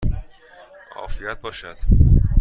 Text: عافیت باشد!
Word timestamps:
عافیت 0.95 1.41
باشد! 1.41 1.77